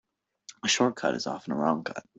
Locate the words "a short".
0.65-0.95